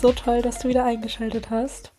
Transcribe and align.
so 0.00 0.12
toll, 0.12 0.42
dass 0.42 0.58
du 0.58 0.68
wieder 0.68 0.84
eingeschaltet 0.84 1.50
hast. 1.50 1.92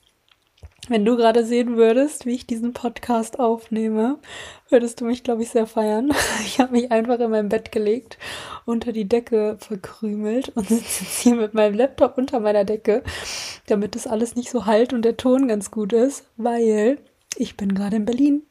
Wenn 0.89 1.05
du 1.05 1.15
gerade 1.15 1.45
sehen 1.45 1.77
würdest, 1.77 2.25
wie 2.25 2.33
ich 2.33 2.47
diesen 2.47 2.73
Podcast 2.73 3.39
aufnehme, 3.39 4.17
würdest 4.69 4.99
du 4.99 5.05
mich, 5.05 5.23
glaube 5.23 5.43
ich, 5.43 5.49
sehr 5.49 5.67
feiern. 5.67 6.11
Ich 6.45 6.59
habe 6.59 6.73
mich 6.73 6.91
einfach 6.91 7.19
in 7.19 7.29
mein 7.29 7.49
Bett 7.49 7.71
gelegt, 7.71 8.17
unter 8.65 8.91
die 8.91 9.07
Decke 9.07 9.57
verkrümelt 9.59 10.49
und 10.49 10.67
sitze 10.69 11.05
hier 11.05 11.35
mit 11.35 11.53
meinem 11.53 11.75
Laptop 11.75 12.17
unter 12.17 12.39
meiner 12.39 12.65
Decke, 12.65 13.03
damit 13.67 13.95
das 13.95 14.07
alles 14.07 14.35
nicht 14.35 14.49
so 14.49 14.65
halt 14.65 14.91
und 14.91 15.03
der 15.03 15.17
Ton 15.17 15.47
ganz 15.47 15.69
gut 15.69 15.93
ist, 15.93 16.25
weil 16.35 16.97
ich 17.37 17.55
bin 17.55 17.75
gerade 17.75 17.97
in 17.97 18.05
Berlin. 18.05 18.41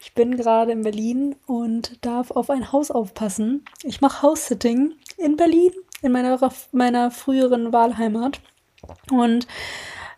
Ich 0.00 0.14
bin 0.14 0.36
gerade 0.36 0.72
in 0.72 0.82
Berlin 0.82 1.36
und 1.46 2.04
darf 2.04 2.30
auf 2.30 2.50
ein 2.50 2.70
Haus 2.72 2.90
aufpassen. 2.90 3.64
Ich 3.82 4.00
mache 4.00 4.22
House-Sitting 4.22 4.92
in 5.16 5.36
Berlin, 5.36 5.72
in 6.02 6.12
meiner, 6.12 6.38
meiner 6.72 7.10
früheren 7.10 7.72
Wahlheimat. 7.72 8.40
Und 9.10 9.46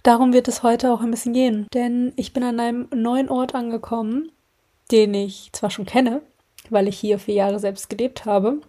darum 0.02 0.32
wird 0.32 0.48
es 0.48 0.62
heute 0.62 0.92
auch 0.92 1.00
ein 1.00 1.10
bisschen 1.10 1.32
gehen, 1.32 1.66
denn 1.74 2.12
ich 2.16 2.32
bin 2.32 2.42
an 2.42 2.60
einem 2.60 2.88
neuen 2.94 3.28
Ort 3.28 3.54
angekommen, 3.54 4.30
den 4.90 5.14
ich 5.14 5.50
zwar 5.52 5.70
schon 5.70 5.86
kenne, 5.86 6.22
weil 6.70 6.88
ich 6.88 6.98
hier 6.98 7.18
vier 7.18 7.34
Jahre 7.34 7.58
selbst 7.58 7.88
gelebt 7.88 8.24
habe, 8.24 8.60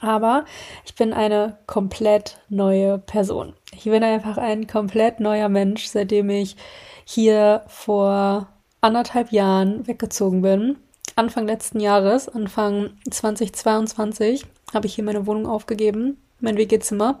aber 0.00 0.44
ich 0.84 0.94
bin 0.94 1.12
eine 1.12 1.58
komplett 1.66 2.38
neue 2.48 2.98
Person. 2.98 3.54
Ich 3.72 3.84
bin 3.84 4.02
einfach 4.02 4.38
ein 4.38 4.66
komplett 4.66 5.20
neuer 5.20 5.48
Mensch, 5.48 5.86
seitdem 5.86 6.30
ich 6.30 6.56
hier 7.04 7.62
vor 7.66 8.48
anderthalb 8.80 9.32
Jahren 9.32 9.86
weggezogen 9.86 10.42
bin. 10.42 10.78
Anfang 11.16 11.46
letzten 11.46 11.80
Jahres, 11.80 12.28
Anfang 12.28 12.90
2022, 13.10 14.44
habe 14.74 14.86
ich 14.86 14.94
hier 14.94 15.04
meine 15.04 15.26
Wohnung 15.26 15.46
aufgegeben 15.46 16.18
mein 16.40 16.56
WG-Zimmer 16.56 17.20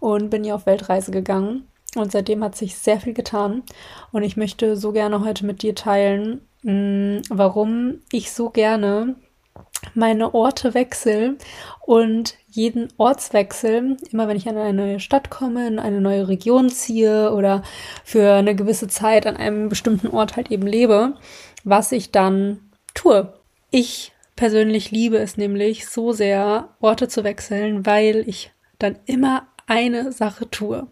und 0.00 0.30
bin 0.30 0.44
hier 0.44 0.54
auf 0.54 0.66
Weltreise 0.66 1.10
gegangen. 1.10 1.68
Und 1.96 2.12
seitdem 2.12 2.42
hat 2.42 2.56
sich 2.56 2.76
sehr 2.76 3.00
viel 3.00 3.14
getan. 3.14 3.62
Und 4.10 4.22
ich 4.22 4.36
möchte 4.36 4.76
so 4.76 4.92
gerne 4.92 5.24
heute 5.24 5.46
mit 5.46 5.62
dir 5.62 5.74
teilen, 5.74 6.40
mm, 6.62 7.18
warum 7.30 8.00
ich 8.10 8.32
so 8.32 8.50
gerne 8.50 9.14
meine 9.94 10.34
Orte 10.34 10.74
wechsle 10.74 11.36
und 11.80 12.34
jeden 12.48 12.88
Ortswechsel, 12.96 13.96
immer 14.10 14.26
wenn 14.26 14.36
ich 14.36 14.48
an 14.48 14.56
eine 14.56 14.72
neue 14.72 15.00
Stadt 15.00 15.30
komme, 15.30 15.66
in 15.66 15.78
eine 15.78 16.00
neue 16.00 16.28
Region 16.28 16.70
ziehe 16.70 17.32
oder 17.32 17.62
für 18.04 18.32
eine 18.32 18.54
gewisse 18.54 18.88
Zeit 18.88 19.26
an 19.26 19.36
einem 19.36 19.68
bestimmten 19.68 20.08
Ort 20.08 20.36
halt 20.36 20.50
eben 20.50 20.66
lebe, 20.66 21.14
was 21.64 21.92
ich 21.92 22.10
dann 22.10 22.70
tue. 22.94 23.32
Ich 23.70 24.13
persönlich 24.36 24.90
liebe 24.90 25.18
es 25.18 25.36
nämlich 25.36 25.86
so 25.86 26.12
sehr, 26.12 26.74
Orte 26.80 27.08
zu 27.08 27.24
wechseln, 27.24 27.86
weil 27.86 28.24
ich 28.28 28.52
dann 28.78 28.98
immer 29.06 29.48
eine 29.66 30.12
Sache 30.12 30.50
tue. 30.50 30.86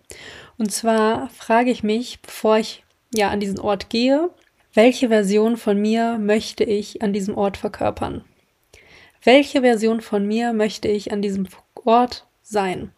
Und 0.58 0.70
zwar 0.70 1.28
frage 1.30 1.70
ich 1.70 1.82
mich, 1.82 2.20
bevor 2.22 2.58
ich 2.58 2.84
ja 3.14 3.30
an 3.30 3.40
diesen 3.40 3.58
Ort 3.58 3.90
gehe, 3.90 4.30
welche 4.74 5.08
Version 5.08 5.56
von 5.56 5.78
mir 5.78 6.18
möchte 6.18 6.64
ich 6.64 7.02
an 7.02 7.12
diesem 7.12 7.36
Ort 7.36 7.56
verkörpern? 7.56 8.24
Welche 9.22 9.60
Version 9.60 10.00
von 10.00 10.26
mir 10.26 10.52
möchte 10.52 10.88
ich 10.88 11.12
an 11.12 11.22
diesem 11.22 11.46
Ort 11.84 12.26
sein? 12.42 12.92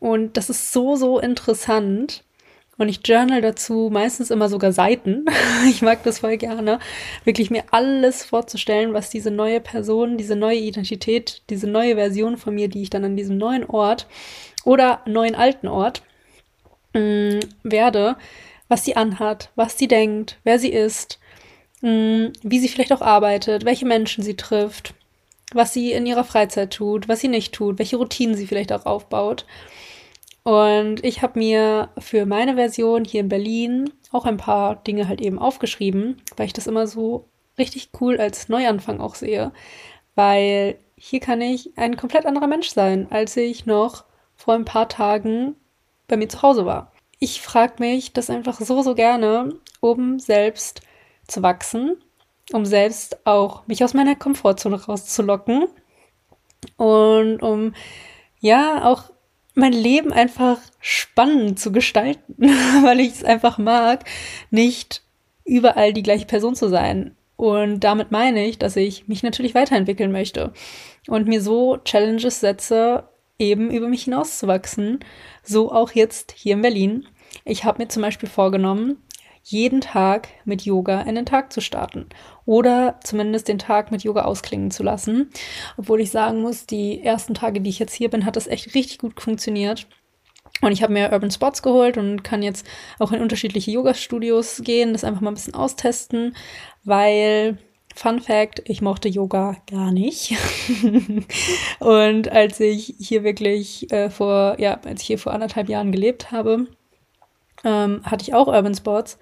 Und 0.00 0.36
das 0.36 0.50
ist 0.50 0.72
so, 0.72 0.96
so 0.96 1.20
interessant, 1.20 2.24
und 2.80 2.88
ich 2.88 3.00
journal 3.04 3.42
dazu 3.42 3.90
meistens 3.92 4.30
immer 4.30 4.48
sogar 4.48 4.72
Seiten. 4.72 5.26
ich 5.68 5.82
mag 5.82 6.02
das 6.02 6.20
voll 6.20 6.38
gerne, 6.38 6.78
wirklich 7.24 7.50
mir 7.50 7.64
alles 7.72 8.24
vorzustellen, 8.24 8.94
was 8.94 9.10
diese 9.10 9.30
neue 9.30 9.60
Person, 9.60 10.16
diese 10.16 10.34
neue 10.34 10.56
Identität, 10.56 11.42
diese 11.50 11.66
neue 11.66 11.96
Version 11.96 12.38
von 12.38 12.54
mir, 12.54 12.68
die 12.68 12.80
ich 12.80 12.88
dann 12.88 13.04
an 13.04 13.16
diesem 13.16 13.36
neuen 13.36 13.66
Ort 13.66 14.06
oder 14.64 15.02
neuen 15.04 15.34
alten 15.34 15.68
Ort 15.68 16.02
mh, 16.94 17.00
mm, 17.00 17.40
werde, 17.64 18.16
was 18.68 18.82
sie 18.82 18.96
anhat, 18.96 19.50
was 19.56 19.76
sie 19.76 19.86
denkt, 19.86 20.38
wer 20.44 20.58
sie 20.58 20.72
ist, 20.72 21.18
mh, 21.82 21.90
mm, 21.90 22.32
wie 22.42 22.60
sie 22.60 22.68
vielleicht 22.68 22.94
auch 22.94 23.02
arbeitet, 23.02 23.66
welche 23.66 23.84
Menschen 23.84 24.24
sie 24.24 24.36
trifft, 24.36 24.94
was 25.52 25.74
sie 25.74 25.92
in 25.92 26.06
ihrer 26.06 26.24
Freizeit 26.24 26.72
tut, 26.72 27.08
was 27.08 27.20
sie 27.20 27.28
nicht 27.28 27.52
tut, 27.52 27.78
welche 27.78 27.98
Routinen 27.98 28.36
sie 28.36 28.46
vielleicht 28.46 28.72
auch 28.72 28.86
aufbaut. 28.86 29.44
Und 30.42 31.04
ich 31.04 31.22
habe 31.22 31.38
mir 31.38 31.90
für 31.98 32.26
meine 32.26 32.54
Version 32.54 33.04
hier 33.04 33.20
in 33.20 33.28
Berlin 33.28 33.90
auch 34.10 34.24
ein 34.24 34.38
paar 34.38 34.76
Dinge 34.76 35.06
halt 35.06 35.20
eben 35.20 35.38
aufgeschrieben, 35.38 36.22
weil 36.36 36.46
ich 36.46 36.52
das 36.52 36.66
immer 36.66 36.86
so 36.86 37.28
richtig 37.58 37.90
cool 38.00 38.18
als 38.18 38.48
Neuanfang 38.48 39.00
auch 39.00 39.14
sehe. 39.14 39.52
Weil 40.14 40.78
hier 40.96 41.20
kann 41.20 41.40
ich 41.40 41.76
ein 41.76 41.96
komplett 41.96 42.26
anderer 42.26 42.46
Mensch 42.46 42.70
sein, 42.70 43.06
als 43.10 43.36
ich 43.36 43.66
noch 43.66 44.04
vor 44.34 44.54
ein 44.54 44.64
paar 44.64 44.88
Tagen 44.88 45.56
bei 46.08 46.16
mir 46.16 46.28
zu 46.28 46.42
Hause 46.42 46.64
war. 46.66 46.92
Ich 47.18 47.42
frage 47.42 47.74
mich 47.78 48.12
das 48.12 48.30
einfach 48.30 48.60
so, 48.60 48.82
so 48.82 48.94
gerne, 48.94 49.54
um 49.80 50.18
selbst 50.18 50.80
zu 51.28 51.42
wachsen, 51.42 52.02
um 52.52 52.64
selbst 52.64 53.26
auch 53.26 53.66
mich 53.66 53.84
aus 53.84 53.94
meiner 53.94 54.16
Komfortzone 54.16 54.82
rauszulocken 54.82 55.66
und 56.76 57.42
um 57.42 57.74
ja 58.40 58.84
auch 58.90 59.10
mein 59.54 59.72
Leben 59.72 60.12
einfach 60.12 60.58
spannend 60.80 61.58
zu 61.58 61.72
gestalten, 61.72 62.34
weil 62.82 63.00
ich 63.00 63.12
es 63.12 63.24
einfach 63.24 63.58
mag, 63.58 64.04
nicht 64.50 65.02
überall 65.44 65.92
die 65.92 66.02
gleiche 66.02 66.26
Person 66.26 66.54
zu 66.54 66.68
sein. 66.68 67.16
Und 67.36 67.80
damit 67.80 68.10
meine 68.10 68.46
ich, 68.46 68.58
dass 68.58 68.76
ich 68.76 69.08
mich 69.08 69.22
natürlich 69.22 69.54
weiterentwickeln 69.54 70.12
möchte 70.12 70.52
und 71.08 71.26
mir 71.26 71.40
so 71.40 71.78
Challenges 71.78 72.40
setze, 72.40 73.08
eben 73.38 73.70
über 73.70 73.88
mich 73.88 74.04
hinauszuwachsen. 74.04 75.00
So 75.42 75.72
auch 75.72 75.92
jetzt 75.92 76.32
hier 76.36 76.54
in 76.54 76.62
Berlin. 76.62 77.06
Ich 77.44 77.64
habe 77.64 77.82
mir 77.82 77.88
zum 77.88 78.02
Beispiel 78.02 78.28
vorgenommen, 78.28 78.98
jeden 79.42 79.80
Tag 79.80 80.28
mit 80.44 80.62
Yoga 80.62 81.00
in 81.02 81.14
den 81.14 81.26
Tag 81.26 81.52
zu 81.52 81.60
starten 81.60 82.06
oder 82.44 83.00
zumindest 83.02 83.48
den 83.48 83.58
Tag 83.58 83.90
mit 83.90 84.02
Yoga 84.02 84.22
ausklingen 84.22 84.70
zu 84.70 84.82
lassen. 84.82 85.30
Obwohl 85.76 86.00
ich 86.00 86.10
sagen 86.10 86.40
muss, 86.40 86.66
die 86.66 87.02
ersten 87.02 87.34
Tage, 87.34 87.60
die 87.60 87.70
ich 87.70 87.78
jetzt 87.78 87.94
hier 87.94 88.10
bin, 88.10 88.24
hat 88.24 88.36
das 88.36 88.46
echt 88.46 88.74
richtig 88.74 88.98
gut 88.98 89.20
funktioniert. 89.20 89.86
Und 90.62 90.72
ich 90.72 90.82
habe 90.82 90.92
mir 90.92 91.12
Urban 91.12 91.30
Spots 91.30 91.62
geholt 91.62 91.96
und 91.96 92.22
kann 92.22 92.42
jetzt 92.42 92.66
auch 92.98 93.12
in 93.12 93.22
unterschiedliche 93.22 93.70
Yoga-Studios 93.70 94.60
gehen, 94.62 94.92
das 94.92 95.04
einfach 95.04 95.20
mal 95.20 95.30
ein 95.30 95.34
bisschen 95.34 95.54
austesten, 95.54 96.36
weil 96.84 97.58
Fun 97.94 98.20
Fact, 98.20 98.62
ich 98.66 98.82
mochte 98.82 99.08
Yoga 99.08 99.56
gar 99.70 99.90
nicht. 99.90 100.34
und 101.80 102.30
als 102.30 102.60
ich 102.60 102.94
hier 102.98 103.24
wirklich 103.24 103.90
äh, 103.90 104.10
vor, 104.10 104.56
ja, 104.58 104.80
als 104.84 105.02
ich 105.02 105.06
hier 105.06 105.18
vor 105.18 105.32
anderthalb 105.32 105.68
Jahren 105.68 105.92
gelebt 105.92 106.30
habe, 106.30 106.66
ähm, 107.64 108.02
hatte 108.04 108.22
ich 108.22 108.34
auch 108.34 108.46
Urban 108.46 108.74
Sports. 108.74 109.18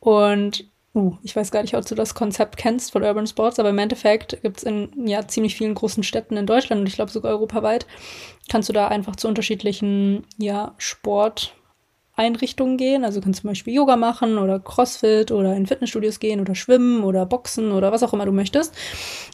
Und 0.00 0.64
uh, 0.94 1.16
ich 1.22 1.34
weiß 1.34 1.50
gar 1.50 1.62
nicht, 1.62 1.76
ob 1.76 1.86
du 1.86 1.94
das 1.94 2.14
Konzept 2.14 2.56
kennst 2.56 2.92
von 2.92 3.02
Urban 3.02 3.26
Sports, 3.26 3.58
aber 3.58 3.70
im 3.70 3.78
Endeffekt 3.78 4.42
gibt 4.42 4.58
es 4.58 4.62
in 4.64 5.06
ja, 5.06 5.26
ziemlich 5.26 5.56
vielen 5.56 5.74
großen 5.74 6.02
Städten 6.02 6.36
in 6.36 6.46
Deutschland 6.46 6.80
und 6.80 6.88
ich 6.88 6.94
glaube 6.94 7.10
sogar 7.10 7.32
europaweit, 7.32 7.86
kannst 8.50 8.68
du 8.68 8.72
da 8.72 8.88
einfach 8.88 9.16
zu 9.16 9.28
unterschiedlichen 9.28 10.26
ja, 10.38 10.74
Sport. 10.78 11.54
Gehen. 12.14 13.04
Also 13.04 13.18
du 13.18 13.24
kannst 13.24 13.40
zum 13.40 13.48
Beispiel 13.48 13.74
Yoga 13.74 13.96
machen 13.96 14.38
oder 14.38 14.60
Crossfit 14.60 15.32
oder 15.32 15.56
in 15.56 15.66
Fitnessstudios 15.66 16.20
gehen 16.20 16.40
oder 16.40 16.54
schwimmen 16.54 17.02
oder 17.02 17.26
boxen 17.26 17.72
oder 17.72 17.90
was 17.90 18.04
auch 18.04 18.12
immer 18.12 18.26
du 18.26 18.32
möchtest. 18.32 18.76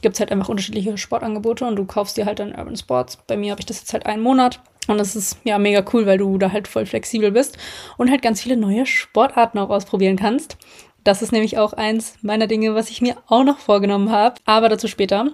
Gibt 0.00 0.14
es 0.14 0.20
halt 0.20 0.32
einfach 0.32 0.48
unterschiedliche 0.48 0.96
Sportangebote 0.96 1.66
und 1.66 1.76
du 1.76 1.84
kaufst 1.84 2.16
dir 2.16 2.24
halt 2.24 2.38
dann 2.38 2.54
Urban 2.54 2.76
Sports. 2.76 3.18
Bei 3.26 3.36
mir 3.36 3.50
habe 3.50 3.60
ich 3.60 3.66
das 3.66 3.80
jetzt 3.80 3.92
halt 3.92 4.06
einen 4.06 4.22
Monat 4.22 4.60
und 4.88 4.98
das 4.98 5.14
ist 5.14 5.38
ja 5.44 5.58
mega 5.58 5.84
cool, 5.92 6.06
weil 6.06 6.18
du 6.18 6.38
da 6.38 6.50
halt 6.50 6.66
voll 6.66 6.86
flexibel 6.86 7.30
bist 7.30 7.58
und 7.98 8.10
halt 8.10 8.22
ganz 8.22 8.42
viele 8.42 8.56
neue 8.56 8.86
Sportarten 8.86 9.58
auch 9.58 9.70
ausprobieren 9.70 10.16
kannst. 10.16 10.56
Das 11.04 11.22
ist 11.22 11.30
nämlich 11.30 11.58
auch 11.58 11.72
eins 11.74 12.14
meiner 12.22 12.46
Dinge, 12.46 12.74
was 12.74 12.90
ich 12.90 13.00
mir 13.00 13.16
auch 13.28 13.44
noch 13.44 13.58
vorgenommen 13.58 14.10
habe. 14.10 14.40
Aber 14.44 14.68
dazu 14.68 14.88
später. 14.88 15.30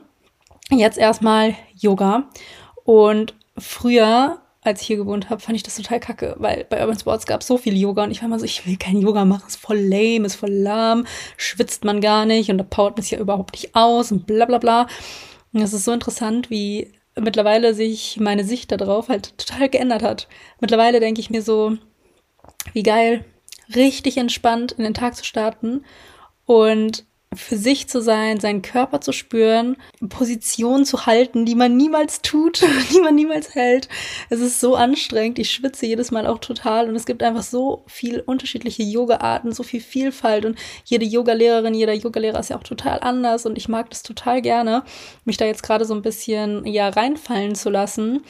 Jetzt 0.70 0.98
erstmal 0.98 1.54
Yoga. 1.74 2.28
Und 2.84 3.34
früher, 3.56 4.38
als 4.62 4.80
ich 4.80 4.86
hier 4.88 4.96
gewohnt 4.96 5.30
habe, 5.30 5.40
fand 5.40 5.56
ich 5.56 5.62
das 5.62 5.76
total 5.76 6.00
kacke, 6.00 6.36
weil 6.38 6.64
bei 6.68 6.80
Urban 6.80 6.98
Sports 6.98 7.26
gab 7.26 7.40
es 7.40 7.46
so 7.46 7.56
viel 7.58 7.76
Yoga 7.76 8.04
und 8.04 8.10
ich 8.10 8.20
war 8.20 8.28
immer 8.28 8.38
so, 8.38 8.44
ich 8.44 8.66
will 8.66 8.76
kein 8.76 9.00
Yoga 9.00 9.24
machen, 9.24 9.44
ist 9.46 9.56
voll 9.56 9.78
lame, 9.78 10.26
ist 10.26 10.36
voll 10.36 10.52
lahm, 10.52 11.06
schwitzt 11.36 11.84
man 11.84 12.00
gar 12.00 12.24
nicht 12.24 12.50
und 12.50 12.58
da 12.58 12.64
powert 12.64 12.96
man 12.96 13.02
sich 13.02 13.12
ja 13.12 13.18
überhaupt 13.18 13.52
nicht 13.52 13.74
aus 13.74 14.10
und 14.10 14.26
bla 14.26 14.46
bla 14.46 14.58
bla. 14.58 14.86
Und 15.52 15.60
es 15.60 15.72
ist 15.72 15.84
so 15.84 15.92
interessant, 15.92 16.50
wie 16.50 16.92
mittlerweile 17.20 17.74
sich 17.74 18.18
meine 18.18 18.44
Sicht 18.44 18.72
darauf 18.72 19.08
halt 19.08 19.36
total 19.38 19.68
geändert 19.68 20.02
hat. 20.02 20.28
Mittlerweile 20.60 21.00
denke 21.00 21.20
ich 21.20 21.30
mir 21.30 21.42
so, 21.42 21.76
wie 22.72 22.82
geil, 22.82 23.24
richtig 23.74 24.16
entspannt 24.16 24.72
in 24.72 24.84
den 24.84 24.94
Tag 24.94 25.16
zu 25.16 25.24
starten 25.24 25.84
und 26.46 27.04
für 27.36 27.56
sich 27.56 27.88
zu 27.88 28.00
sein, 28.00 28.40
seinen 28.40 28.62
Körper 28.62 29.00
zu 29.00 29.12
spüren, 29.12 29.76
Positionen 30.08 30.84
zu 30.84 31.06
halten, 31.06 31.44
die 31.44 31.54
man 31.54 31.76
niemals 31.76 32.22
tut, 32.22 32.62
die 32.92 33.00
man 33.00 33.14
niemals 33.14 33.54
hält. 33.54 33.88
Es 34.30 34.40
ist 34.40 34.60
so 34.60 34.74
anstrengend. 34.76 35.38
Ich 35.38 35.50
schwitze 35.50 35.86
jedes 35.86 36.10
Mal 36.10 36.26
auch 36.26 36.38
total 36.38 36.88
und 36.88 36.96
es 36.96 37.06
gibt 37.06 37.22
einfach 37.22 37.42
so 37.42 37.84
viel 37.86 38.20
unterschiedliche 38.20 38.82
Yoga-Arten, 38.82 39.52
so 39.52 39.62
viel 39.62 39.80
Vielfalt 39.80 40.44
und 40.44 40.58
jede 40.84 41.04
Yogalehrerin, 41.04 41.74
jeder 41.74 41.94
Yogalehrer 41.94 42.40
ist 42.40 42.50
ja 42.50 42.56
auch 42.56 42.62
total 42.62 43.00
anders 43.00 43.46
und 43.46 43.58
ich 43.58 43.68
mag 43.68 43.90
das 43.90 44.02
total 44.02 44.42
gerne, 44.42 44.82
mich 45.24 45.36
da 45.36 45.44
jetzt 45.44 45.62
gerade 45.62 45.84
so 45.84 45.94
ein 45.94 46.02
bisschen 46.02 46.66
ja 46.66 46.88
reinfallen 46.88 47.54
zu 47.54 47.70
lassen 47.70 48.22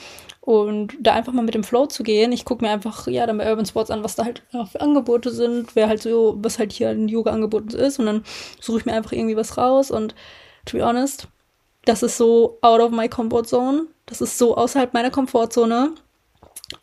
und 0.45 0.95
da 1.01 1.15
einfach 1.15 1.33
mal 1.33 1.45
mit 1.45 1.55
dem 1.55 1.65
Flow 1.65 1.87
zu 1.87 2.03
gehen. 2.03 2.31
Ich 2.31 2.45
gucke 2.45 2.63
mir 2.63 2.71
einfach, 2.71 3.07
ja, 3.07 3.27
dann 3.27 3.39
bei 3.39 3.49
Urban 3.49 3.65
Sports 3.65 3.91
an, 3.91 4.05
was 4.05 4.15
da 4.15 4.27
halt 4.27 4.43
für 4.71 4.81
Angebote 4.81 5.31
sind, 5.31 5.75
wer 5.75 5.89
halt 5.89 6.03
so, 6.03 6.37
was 6.39 6.59
halt 6.59 6.73
hier 6.73 6.91
ein 6.91 7.09
Yoga-Angebot 7.09 7.73
ist 7.73 7.99
und 7.99 8.07
dann 8.07 8.25
suche 8.61 8.81
ich 8.81 8.85
mir 8.85 8.93
einfach 8.93 9.13
irgendwie 9.13 9.37
was 9.37 9.57
raus 9.57 9.91
und 9.91 10.15
to 10.67 10.77
be 10.77 10.85
honest, 10.85 11.29
das 11.87 12.03
ist 12.03 12.19
so 12.19 12.59
out 12.61 12.81
of 12.81 12.91
my 12.91 13.09
comfort 13.09 13.45
zone. 13.47 13.87
Das 14.07 14.21
ist 14.21 14.37
so 14.37 14.57
außerhalb 14.57 14.93
meiner 14.93 15.11
Komfortzone. 15.11 15.93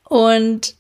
Und 0.10 0.76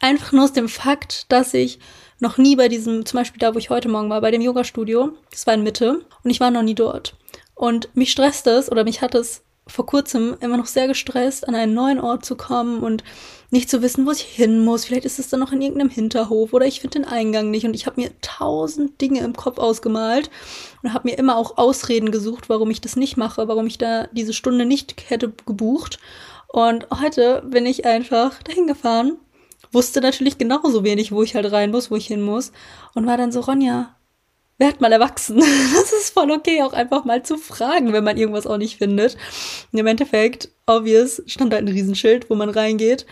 einfach 0.00 0.32
nur 0.32 0.44
aus 0.44 0.52
dem 0.52 0.68
Fakt, 0.68 1.30
dass 1.30 1.54
ich 1.54 1.78
noch 2.18 2.36
nie 2.38 2.56
bei 2.56 2.68
diesem, 2.68 3.06
zum 3.06 3.18
Beispiel 3.18 3.38
da, 3.38 3.54
wo 3.54 3.58
ich 3.58 3.70
heute 3.70 3.88
Morgen 3.88 4.10
war, 4.10 4.20
bei 4.20 4.30
dem 4.30 4.42
Yoga-Studio, 4.42 5.12
das 5.30 5.46
war 5.46 5.54
in 5.54 5.62
Mitte, 5.62 6.04
und 6.22 6.30
ich 6.30 6.40
war 6.40 6.50
noch 6.50 6.62
nie 6.62 6.74
dort. 6.74 7.16
Und 7.54 7.94
mich 7.96 8.10
stresst 8.10 8.46
es 8.46 8.70
oder 8.70 8.84
mich 8.84 9.02
hat 9.02 9.14
es 9.14 9.42
vor 9.66 9.86
kurzem 9.86 10.36
immer 10.40 10.56
noch 10.56 10.66
sehr 10.66 10.88
gestresst, 10.88 11.46
an 11.46 11.54
einen 11.54 11.74
neuen 11.74 12.00
Ort 12.00 12.24
zu 12.24 12.36
kommen 12.36 12.80
und 12.80 13.04
nicht 13.50 13.70
zu 13.70 13.82
wissen, 13.82 14.06
wo 14.06 14.10
ich 14.10 14.22
hin 14.22 14.64
muss. 14.64 14.84
Vielleicht 14.84 15.04
ist 15.04 15.18
es 15.18 15.28
dann 15.28 15.40
noch 15.40 15.52
in 15.52 15.60
irgendeinem 15.60 15.90
Hinterhof 15.90 16.52
oder 16.52 16.66
ich 16.66 16.80
finde 16.80 17.00
den 17.00 17.08
Eingang 17.08 17.50
nicht. 17.50 17.64
Und 17.64 17.74
ich 17.74 17.86
habe 17.86 18.00
mir 18.00 18.10
tausend 18.22 19.00
Dinge 19.00 19.20
im 19.20 19.34
Kopf 19.34 19.58
ausgemalt 19.58 20.30
und 20.82 20.92
habe 20.92 21.08
mir 21.08 21.18
immer 21.18 21.36
auch 21.36 21.58
Ausreden 21.58 22.10
gesucht, 22.10 22.48
warum 22.48 22.70
ich 22.70 22.80
das 22.80 22.96
nicht 22.96 23.16
mache, 23.16 23.46
warum 23.48 23.66
ich 23.66 23.78
da 23.78 24.08
diese 24.08 24.32
Stunde 24.32 24.64
nicht 24.64 25.08
hätte 25.08 25.32
gebucht. 25.46 25.98
Und 26.48 26.86
heute 27.00 27.42
bin 27.46 27.64
ich 27.66 27.84
einfach 27.84 28.42
dahin 28.42 28.66
gefahren, 28.66 29.18
wusste 29.70 30.00
natürlich 30.00 30.38
genauso 30.38 30.82
wenig, 30.82 31.12
wo 31.12 31.22
ich 31.22 31.34
halt 31.34 31.50
rein 31.52 31.70
muss, 31.70 31.90
wo 31.90 31.96
ich 31.96 32.06
hin 32.06 32.22
muss 32.22 32.52
und 32.94 33.06
war 33.06 33.16
dann 33.16 33.32
so, 33.32 33.40
Ronja, 33.40 33.94
werd 34.58 34.80
mal 34.80 34.92
erwachsen. 34.92 35.38
Das 35.74 35.92
ist 35.92 36.14
voll 36.14 36.30
okay, 36.30 36.62
auch 36.62 36.72
einfach 36.72 37.04
mal 37.04 37.22
zu 37.22 37.36
fragen, 37.36 37.92
wenn 37.92 38.04
man 38.04 38.16
irgendwas 38.16 38.46
auch 38.46 38.58
nicht 38.58 38.78
findet. 38.78 39.16
Und 39.72 39.78
Im 39.78 39.86
Endeffekt, 39.86 40.50
obvious, 40.66 41.22
stand 41.26 41.52
da 41.52 41.56
ein 41.56 41.68
Riesenschild, 41.68 42.30
wo 42.30 42.34
man 42.34 42.50
reingeht. 42.50 43.06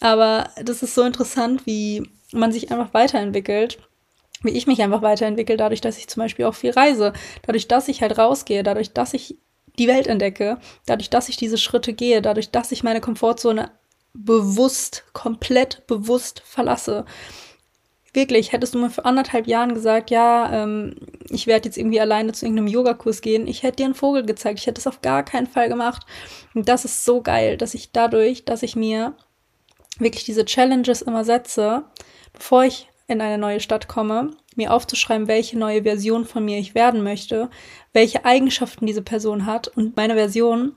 Aber 0.00 0.50
das 0.62 0.82
ist 0.82 0.94
so 0.94 1.02
interessant, 1.02 1.66
wie 1.66 2.08
man 2.32 2.52
sich 2.52 2.70
einfach 2.70 2.92
weiterentwickelt 2.94 3.78
wie 4.44 4.50
ich 4.50 4.66
mich 4.66 4.82
einfach 4.82 5.02
weiterentwickle, 5.02 5.56
dadurch, 5.56 5.80
dass 5.80 5.98
ich 5.98 6.06
zum 6.06 6.22
Beispiel 6.22 6.44
auch 6.44 6.54
viel 6.54 6.70
reise, 6.70 7.12
dadurch, 7.46 7.66
dass 7.66 7.88
ich 7.88 8.02
halt 8.02 8.18
rausgehe, 8.18 8.62
dadurch, 8.62 8.92
dass 8.92 9.14
ich 9.14 9.38
die 9.78 9.88
Welt 9.88 10.06
entdecke, 10.06 10.58
dadurch, 10.86 11.10
dass 11.10 11.28
ich 11.28 11.36
diese 11.36 11.58
Schritte 11.58 11.92
gehe, 11.92 12.22
dadurch, 12.22 12.50
dass 12.50 12.70
ich 12.70 12.82
meine 12.82 13.00
Komfortzone 13.00 13.70
bewusst, 14.12 15.04
komplett 15.12 15.86
bewusst 15.86 16.42
verlasse 16.44 17.04
wirklich, 18.14 18.52
hättest 18.52 18.74
du 18.74 18.78
mir 18.78 18.90
vor 18.90 19.06
anderthalb 19.06 19.46
Jahren 19.46 19.74
gesagt, 19.74 20.10
ja, 20.10 20.50
ähm, 20.52 20.96
ich 21.28 21.46
werde 21.46 21.68
jetzt 21.68 21.76
irgendwie 21.76 22.00
alleine 22.00 22.32
zu 22.32 22.46
irgendeinem 22.46 22.68
Yogakurs 22.68 23.20
gehen, 23.20 23.46
ich 23.46 23.62
hätte 23.62 23.76
dir 23.76 23.86
einen 23.86 23.94
Vogel 23.94 24.24
gezeigt. 24.24 24.60
Ich 24.60 24.66
hätte 24.66 24.80
es 24.80 24.86
auf 24.86 25.02
gar 25.02 25.24
keinen 25.24 25.46
Fall 25.46 25.68
gemacht. 25.68 26.06
Und 26.54 26.68
das 26.68 26.84
ist 26.84 27.04
so 27.04 27.20
geil, 27.22 27.56
dass 27.56 27.74
ich 27.74 27.92
dadurch, 27.92 28.44
dass 28.44 28.62
ich 28.62 28.76
mir 28.76 29.14
wirklich 29.98 30.24
diese 30.24 30.44
Challenges 30.44 31.02
immer 31.02 31.24
setze, 31.24 31.84
bevor 32.32 32.64
ich 32.64 32.88
in 33.06 33.20
eine 33.20 33.38
neue 33.38 33.60
Stadt 33.60 33.88
komme, 33.88 34.30
mir 34.56 34.72
aufzuschreiben, 34.72 35.28
welche 35.28 35.58
neue 35.58 35.82
Version 35.82 36.24
von 36.24 36.44
mir 36.44 36.58
ich 36.58 36.74
werden 36.74 37.02
möchte, 37.02 37.50
welche 37.92 38.24
Eigenschaften 38.24 38.86
diese 38.86 39.02
Person 39.02 39.46
hat. 39.46 39.68
Und 39.68 39.96
meine 39.96 40.14
Version, 40.14 40.74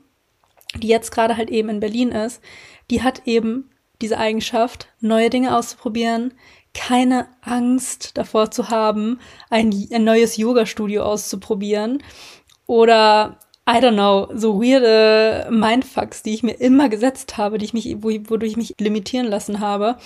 die 0.76 0.88
jetzt 0.88 1.10
gerade 1.10 1.36
halt 1.36 1.50
eben 1.50 1.68
in 1.68 1.80
Berlin 1.80 2.10
ist, 2.10 2.42
die 2.90 3.02
hat 3.02 3.22
eben 3.26 3.70
diese 4.00 4.18
Eigenschaft, 4.18 4.88
neue 5.00 5.30
Dinge 5.30 5.56
auszuprobieren, 5.56 6.34
keine 6.78 7.26
Angst 7.40 8.16
davor 8.16 8.52
zu 8.52 8.70
haben, 8.70 9.18
ein, 9.50 9.74
ein 9.92 10.04
neues 10.04 10.36
Yoga-Studio 10.36 11.02
auszuprobieren 11.02 12.04
oder 12.66 13.40
I 13.68 13.80
don't 13.80 13.94
know, 13.94 14.28
so 14.32 14.62
weirde 14.62 15.50
Mindfucks, 15.50 16.22
die 16.22 16.32
ich 16.32 16.44
mir 16.44 16.54
immer 16.54 16.88
gesetzt 16.88 17.36
habe, 17.36 17.58
die 17.58 17.64
ich 17.64 17.74
mich, 17.74 17.96
wo, 17.98 18.10
wodurch 18.30 18.52
ich 18.52 18.56
mich 18.56 18.74
limitieren 18.78 19.26
lassen 19.26 19.58
habe, 19.58 19.96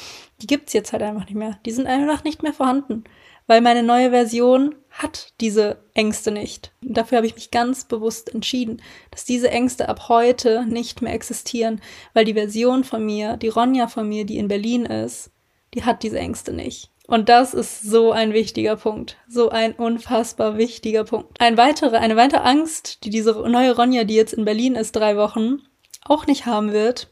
die 0.41 0.47
gibt's 0.47 0.73
jetzt 0.73 0.93
halt 0.93 1.03
einfach 1.03 1.27
nicht 1.27 1.37
mehr. 1.37 1.59
Die 1.67 1.71
sind 1.73 1.87
einfach 1.87 2.25
nicht 2.25 2.43
mehr 2.43 2.55
vorhanden, 2.55 3.05
weil 3.47 3.61
meine 3.61 3.83
neue 3.83 4.11
Version 4.11 4.75
hat 4.91 5.35
diese 5.41 5.85
Ängste 5.93 6.33
nicht. 6.33 6.73
Und 6.83 6.97
dafür 6.97 7.19
habe 7.19 7.27
ich 7.27 7.35
mich 7.35 7.51
ganz 7.51 7.85
bewusst 7.85 8.35
entschieden, 8.35 8.81
dass 9.11 9.27
diese 9.27 9.51
Ängste 9.51 9.89
ab 9.91 10.09
heute 10.09 10.65
nicht 10.67 11.03
mehr 11.03 11.13
existieren, 11.13 11.83
weil 12.15 12.25
die 12.25 12.35
Version 12.35 12.83
von 12.83 13.05
mir, 13.05 13.37
die 13.37 13.49
Ronja 13.49 13.89
von 13.89 14.09
mir, 14.09 14.25
die 14.25 14.39
in 14.39 14.49
Berlin 14.49 14.87
ist, 14.87 15.31
die 15.75 15.85
hat 15.85 16.03
diese 16.03 16.19
Ängste 16.19 16.53
nicht. 16.53 16.91
Und 17.07 17.29
das 17.29 17.53
ist 17.53 17.83
so 17.83 18.13
ein 18.13 18.33
wichtiger 18.33 18.77
Punkt. 18.77 19.17
So 19.29 19.51
ein 19.51 19.73
unfassbar 19.73 20.57
wichtiger 20.57 21.05
Punkt. 21.05 21.41
Ein 21.41 21.57
weitere, 21.57 21.97
eine 21.97 22.17
weitere 22.17 22.41
Angst, 22.41 23.05
die 23.05 23.11
diese 23.11 23.33
neue 23.49 23.77
Ronja, 23.77 24.05
die 24.05 24.15
jetzt 24.15 24.33
in 24.33 24.45
Berlin 24.45 24.77
ist, 24.77 24.93
drei 24.93 25.17
Wochen, 25.17 25.63
auch 26.05 26.27
nicht 26.27 26.47
haben 26.47 26.73
wird, 26.73 27.09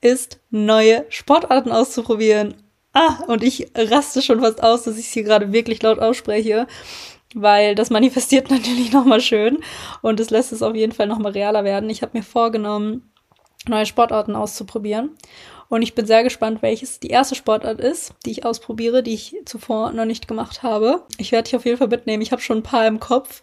ist, 0.00 0.40
neue 0.50 1.04
Sportarten 1.08 1.72
auszuprobieren. 1.72 2.54
Ah, 2.92 3.22
und 3.26 3.42
ich 3.44 3.70
raste 3.76 4.22
schon 4.22 4.40
fast 4.40 4.62
aus, 4.62 4.84
dass 4.84 4.98
ich 4.98 5.06
es 5.06 5.12
hier 5.12 5.22
gerade 5.22 5.52
wirklich 5.52 5.82
laut 5.82 5.98
ausspreche, 5.98 6.66
weil 7.34 7.74
das 7.74 7.90
manifestiert 7.90 8.50
natürlich 8.50 8.92
nochmal 8.92 9.20
schön 9.20 9.58
und 10.02 10.20
es 10.20 10.30
lässt 10.30 10.52
es 10.52 10.62
auf 10.62 10.74
jeden 10.74 10.92
Fall 10.92 11.06
nochmal 11.06 11.32
realer 11.32 11.64
werden. 11.64 11.90
Ich 11.90 12.02
habe 12.02 12.16
mir 12.16 12.24
vorgenommen, 12.24 13.12
neue 13.68 13.86
Sportarten 13.86 14.34
auszuprobieren. 14.34 15.10
Und 15.68 15.82
ich 15.82 15.94
bin 15.94 16.06
sehr 16.06 16.24
gespannt, 16.24 16.62
welches 16.62 16.98
die 16.98 17.08
erste 17.08 17.34
Sportart 17.34 17.80
ist, 17.80 18.14
die 18.24 18.30
ich 18.30 18.44
ausprobiere, 18.44 19.02
die 19.02 19.14
ich 19.14 19.36
zuvor 19.44 19.92
noch 19.92 20.06
nicht 20.06 20.26
gemacht 20.26 20.62
habe. 20.62 21.02
Ich 21.18 21.30
werde 21.32 21.44
dich 21.44 21.56
auf 21.56 21.66
jeden 21.66 21.76
Fall 21.76 21.88
mitnehmen. 21.88 22.22
Ich 22.22 22.32
habe 22.32 22.42
schon 22.42 22.58
ein 22.58 22.62
paar 22.62 22.86
im 22.86 23.00
Kopf. 23.00 23.42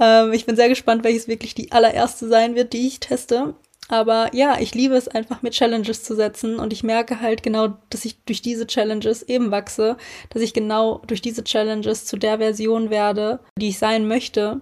Ähm, 0.00 0.32
ich 0.32 0.46
bin 0.46 0.56
sehr 0.56 0.68
gespannt, 0.68 1.04
welches 1.04 1.28
wirklich 1.28 1.54
die 1.54 1.70
allererste 1.70 2.28
sein 2.28 2.54
wird, 2.56 2.72
die 2.72 2.88
ich 2.88 3.00
teste. 3.00 3.54
Aber 3.88 4.34
ja, 4.34 4.58
ich 4.60 4.74
liebe 4.74 4.94
es 4.94 5.08
einfach 5.08 5.42
mit 5.42 5.52
Challenges 5.52 6.02
zu 6.04 6.16
setzen 6.16 6.58
und 6.58 6.72
ich 6.72 6.82
merke 6.82 7.20
halt 7.20 7.42
genau, 7.42 7.76
dass 7.90 8.04
ich 8.06 8.24
durch 8.24 8.40
diese 8.40 8.66
Challenges 8.66 9.22
eben 9.22 9.50
wachse, 9.50 9.98
dass 10.30 10.42
ich 10.42 10.54
genau 10.54 11.02
durch 11.06 11.20
diese 11.20 11.44
Challenges 11.44 12.06
zu 12.06 12.16
der 12.16 12.38
Version 12.38 12.88
werde, 12.88 13.40
die 13.58 13.68
ich 13.68 13.78
sein 13.78 14.08
möchte. 14.08 14.60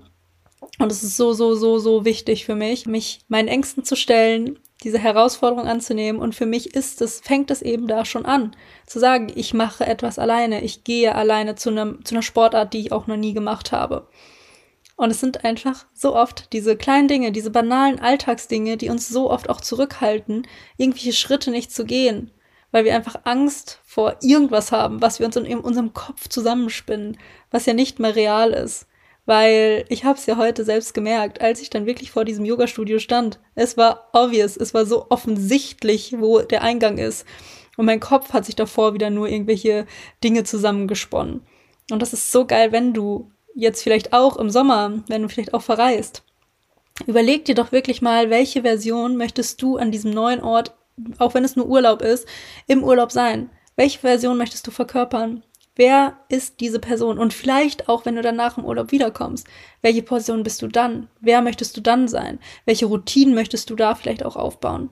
Und 0.78 0.90
es 0.90 1.02
ist 1.02 1.16
so, 1.16 1.32
so, 1.32 1.54
so, 1.54 1.78
so 1.78 2.04
wichtig 2.04 2.44
für 2.44 2.56
mich, 2.56 2.86
mich 2.86 3.20
meinen 3.28 3.48
Ängsten 3.48 3.84
zu 3.84 3.94
stellen, 3.94 4.58
diese 4.82 4.98
Herausforderung 4.98 5.66
anzunehmen. 5.66 6.20
Und 6.20 6.34
für 6.34 6.46
mich 6.46 6.74
ist 6.74 7.00
es, 7.00 7.20
fängt 7.20 7.50
es 7.50 7.62
eben 7.62 7.86
da 7.86 8.04
schon 8.04 8.26
an, 8.26 8.56
zu 8.86 8.98
sagen, 8.98 9.32
ich 9.34 9.54
mache 9.54 9.86
etwas 9.86 10.18
alleine, 10.18 10.62
ich 10.62 10.84
gehe 10.84 11.14
alleine 11.14 11.54
zu, 11.54 11.70
einem, 11.70 12.04
zu 12.04 12.14
einer 12.14 12.22
Sportart, 12.22 12.72
die 12.72 12.80
ich 12.80 12.92
auch 12.92 13.06
noch 13.06 13.16
nie 13.16 13.32
gemacht 13.32 13.72
habe. 13.72 14.08
Und 14.96 15.10
es 15.10 15.20
sind 15.20 15.44
einfach 15.44 15.86
so 15.94 16.14
oft 16.14 16.52
diese 16.52 16.76
kleinen 16.76 17.08
Dinge, 17.08 17.32
diese 17.32 17.50
banalen 17.50 17.98
Alltagsdinge, 17.98 18.76
die 18.76 18.90
uns 18.90 19.08
so 19.08 19.30
oft 19.30 19.48
auch 19.48 19.60
zurückhalten, 19.60 20.46
irgendwelche 20.76 21.12
Schritte 21.12 21.50
nicht 21.50 21.72
zu 21.72 21.84
gehen, 21.84 22.30
weil 22.70 22.84
wir 22.84 22.94
einfach 22.94 23.16
Angst 23.24 23.80
vor 23.84 24.16
irgendwas 24.20 24.70
haben, 24.70 25.02
was 25.02 25.18
wir 25.18 25.26
uns 25.26 25.36
in 25.36 25.58
unserem 25.58 25.92
Kopf 25.92 26.28
zusammenspinnen, 26.28 27.18
was 27.50 27.66
ja 27.66 27.74
nicht 27.74 27.98
mehr 27.98 28.14
real 28.14 28.52
ist. 28.52 28.86
Weil 29.24 29.84
ich 29.88 30.04
habe 30.04 30.18
es 30.18 30.26
ja 30.26 30.36
heute 30.36 30.64
selbst 30.64 30.94
gemerkt, 30.94 31.40
als 31.40 31.60
ich 31.60 31.70
dann 31.70 31.86
wirklich 31.86 32.10
vor 32.10 32.24
diesem 32.24 32.44
Yoga-Studio 32.44 32.98
stand. 32.98 33.38
Es 33.54 33.76
war 33.76 34.10
obvious, 34.12 34.56
es 34.56 34.74
war 34.74 34.84
so 34.84 35.06
offensichtlich, 35.10 36.16
wo 36.18 36.40
der 36.40 36.62
Eingang 36.62 36.98
ist. 36.98 37.24
Und 37.76 37.86
mein 37.86 38.00
Kopf 38.00 38.32
hat 38.32 38.44
sich 38.44 38.56
davor 38.56 38.94
wieder 38.94 39.10
nur 39.10 39.28
irgendwelche 39.28 39.86
Dinge 40.22 40.44
zusammengesponnen. 40.44 41.42
Und 41.90 42.02
das 42.02 42.12
ist 42.12 42.32
so 42.32 42.46
geil, 42.46 42.72
wenn 42.72 42.92
du 42.92 43.30
jetzt 43.54 43.82
vielleicht 43.82 44.12
auch 44.12 44.36
im 44.36 44.50
Sommer, 44.50 45.02
wenn 45.08 45.22
du 45.22 45.28
vielleicht 45.28 45.54
auch 45.54 45.62
verreist. 45.62 46.24
Überleg 47.06 47.44
dir 47.44 47.54
doch 47.54 47.72
wirklich 47.72 48.02
mal, 48.02 48.30
welche 48.30 48.62
Version 48.62 49.16
möchtest 49.16 49.62
du 49.62 49.76
an 49.76 49.90
diesem 49.90 50.10
neuen 50.10 50.42
Ort, 50.42 50.74
auch 51.18 51.34
wenn 51.34 51.44
es 51.44 51.56
nur 51.56 51.66
Urlaub 51.66 52.02
ist, 52.02 52.26
im 52.66 52.84
Urlaub 52.84 53.12
sein? 53.12 53.50
Welche 53.76 54.00
Version 54.00 54.36
möchtest 54.36 54.66
du 54.66 54.70
verkörpern? 54.70 55.42
Wer 55.74 56.18
ist 56.28 56.60
diese 56.60 56.78
Person? 56.78 57.18
Und 57.18 57.32
vielleicht 57.32 57.88
auch, 57.88 58.04
wenn 58.04 58.16
du 58.16 58.22
danach 58.22 58.58
im 58.58 58.64
Urlaub 58.64 58.92
wiederkommst, 58.92 59.46
welche 59.80 60.02
Position 60.02 60.42
bist 60.42 60.60
du 60.60 60.68
dann? 60.68 61.08
Wer 61.20 61.40
möchtest 61.40 61.76
du 61.76 61.80
dann 61.80 62.08
sein? 62.08 62.38
Welche 62.66 62.86
Routinen 62.86 63.34
möchtest 63.34 63.70
du 63.70 63.76
da 63.76 63.94
vielleicht 63.94 64.24
auch 64.24 64.36
aufbauen? 64.36 64.90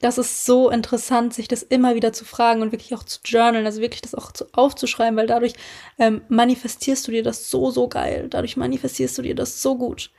Das 0.00 0.18
ist 0.18 0.44
so 0.44 0.68
interessant, 0.68 1.32
sich 1.32 1.46
das 1.46 1.62
immer 1.62 1.94
wieder 1.94 2.12
zu 2.12 2.24
fragen 2.24 2.60
und 2.60 2.72
wirklich 2.72 2.92
auch 2.94 3.04
zu 3.04 3.20
journalen, 3.24 3.66
also 3.66 3.80
wirklich 3.80 4.02
das 4.02 4.16
auch 4.16 4.32
zu, 4.32 4.46
aufzuschreiben, 4.52 5.16
weil 5.16 5.28
dadurch 5.28 5.52
ähm, 5.98 6.22
manifestierst 6.28 7.06
du 7.06 7.12
dir 7.12 7.22
das 7.22 7.50
so, 7.50 7.70
so 7.70 7.86
geil. 7.86 8.26
Dadurch 8.28 8.56
manifestierst 8.56 9.16
du 9.16 9.22
dir 9.22 9.36
das 9.36 9.62
so 9.62 9.76
gut. 9.76 10.10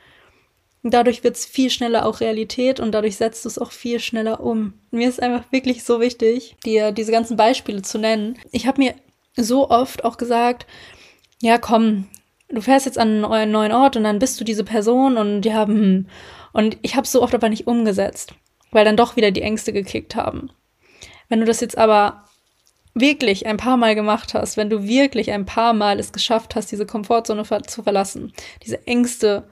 Dadurch 0.83 1.23
wird 1.23 1.35
es 1.35 1.45
viel 1.45 1.69
schneller 1.69 2.05
auch 2.05 2.21
Realität 2.21 2.79
und 2.79 2.91
dadurch 2.91 3.17
setzt 3.17 3.43
du 3.43 3.49
es 3.49 3.57
auch 3.57 3.71
viel 3.71 3.99
schneller 3.99 4.41
um. 4.41 4.73
Mir 4.91 5.09
ist 5.09 5.21
einfach 5.21 5.51
wirklich 5.51 5.83
so 5.83 5.99
wichtig, 5.99 6.55
dir 6.65 6.91
diese 6.91 7.11
ganzen 7.11 7.35
Beispiele 7.35 7.81
zu 7.81 7.97
nennen. 7.97 8.37
Ich 8.51 8.67
habe 8.67 8.81
mir 8.81 8.95
so 9.35 9.69
oft 9.69 10.05
auch 10.05 10.17
gesagt, 10.17 10.67
ja 11.41 11.57
komm, 11.57 12.07
du 12.49 12.61
fährst 12.61 12.85
jetzt 12.85 12.97
an 12.97 13.25
einen 13.25 13.51
neuen 13.51 13.71
Ort 13.71 13.95
und 13.95 14.03
dann 14.03 14.19
bist 14.19 14.39
du 14.39 14.43
diese 14.43 14.63
Person 14.63 15.17
und 15.17 15.41
die 15.41 15.53
haben 15.53 15.75
hm. 15.75 16.07
und 16.53 16.77
ich 16.81 16.95
habe 16.95 17.07
so 17.07 17.21
oft 17.21 17.33
aber 17.33 17.49
nicht 17.49 17.67
umgesetzt, 17.67 18.35
weil 18.71 18.85
dann 18.85 18.97
doch 18.97 19.15
wieder 19.15 19.31
die 19.31 19.41
Ängste 19.41 19.73
gekickt 19.73 20.15
haben. 20.15 20.51
Wenn 21.29 21.39
du 21.39 21.45
das 21.45 21.61
jetzt 21.61 21.77
aber 21.77 22.25
wirklich 22.93 23.47
ein 23.47 23.57
paar 23.57 23.77
Mal 23.77 23.95
gemacht 23.95 24.35
hast, 24.35 24.55
wenn 24.55 24.69
du 24.69 24.83
wirklich 24.83 25.31
ein 25.31 25.45
paar 25.45 25.73
Mal 25.73 25.99
es 25.99 26.13
geschafft 26.13 26.55
hast, 26.55 26.71
diese 26.71 26.85
Komfortzone 26.85 27.43
zu 27.65 27.81
verlassen, 27.81 28.33
diese 28.63 28.85
Ängste 28.85 29.47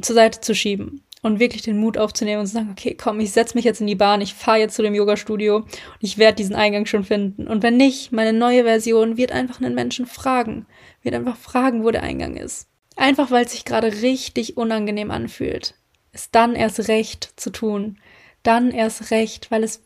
zur 0.00 0.14
Seite 0.14 0.40
zu 0.40 0.54
schieben 0.54 1.04
und 1.22 1.40
wirklich 1.40 1.62
den 1.62 1.78
Mut 1.78 1.98
aufzunehmen 1.98 2.40
und 2.40 2.46
zu 2.46 2.54
sagen, 2.54 2.70
okay, 2.70 2.94
komm, 2.94 3.20
ich 3.20 3.32
setze 3.32 3.56
mich 3.56 3.64
jetzt 3.64 3.80
in 3.80 3.86
die 3.86 3.94
Bahn, 3.94 4.20
ich 4.20 4.34
fahre 4.34 4.58
jetzt 4.58 4.74
zu 4.74 4.82
dem 4.82 4.94
Yoga-Studio 4.94 5.56
und 5.56 5.68
ich 6.00 6.18
werde 6.18 6.36
diesen 6.36 6.54
Eingang 6.54 6.86
schon 6.86 7.04
finden. 7.04 7.46
Und 7.46 7.62
wenn 7.62 7.76
nicht, 7.76 8.12
meine 8.12 8.32
neue 8.32 8.64
Version 8.64 9.16
wird 9.16 9.32
einfach 9.32 9.60
einen 9.60 9.74
Menschen 9.74 10.06
fragen, 10.06 10.66
wird 11.02 11.14
einfach 11.14 11.36
fragen, 11.36 11.84
wo 11.84 11.90
der 11.90 12.02
Eingang 12.02 12.36
ist. 12.36 12.68
Einfach 12.96 13.30
weil 13.30 13.44
es 13.44 13.52
sich 13.52 13.64
gerade 13.64 14.02
richtig 14.02 14.56
unangenehm 14.56 15.10
anfühlt. 15.10 15.74
Es 16.12 16.30
dann 16.30 16.54
erst 16.54 16.88
recht 16.88 17.32
zu 17.36 17.50
tun. 17.50 17.98
Dann 18.42 18.70
erst 18.70 19.10
recht, 19.10 19.50
weil 19.50 19.62
es 19.62 19.82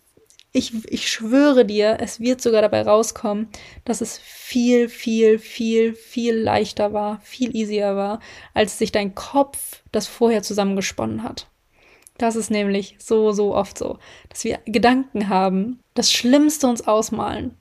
ich, 0.57 0.73
ich 0.89 1.11
schwöre 1.11 1.65
dir, 1.65 1.99
es 2.01 2.21
wird 2.21 2.41
sogar 2.41 2.63
dabei 2.63 2.83
rauskommen, 2.83 3.49
dass 3.85 4.01
es 4.01 4.19
viel, 4.19 4.89
viel, 4.89 5.41
viel, 5.41 5.95
viel 5.95 6.37
leichter 6.37 6.93
war, 6.93 7.21
viel 7.23 7.55
easier 7.57 7.97
war, 7.97 8.21
als 8.55 8.79
sich 8.79 8.93
dein 8.93 9.17
Kopf 9.17 9.83
das 9.91 10.07
vorher 10.07 10.45
zusammengesponnen 10.45 11.25
hat. 11.25 11.49
Das 12.19 12.37
ist 12.37 12.53
nämlich 12.53 12.95
so, 13.01 13.33
so 13.33 13.53
oft 13.53 13.77
so, 13.77 13.99
dass 14.29 14.45
wir 14.45 14.61
Gedanken 14.65 15.29
haben, 15.29 15.81
das 15.95 16.13
Schlimmste 16.13 16.69
uns 16.69 16.87
ausmalen, 16.87 17.57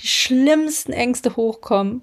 die 0.00 0.06
schlimmsten 0.06 0.92
Ängste 0.92 1.36
hochkommen 1.36 2.02